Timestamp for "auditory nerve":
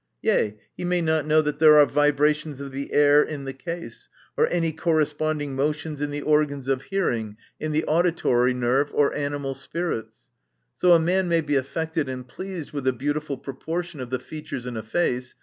7.85-8.89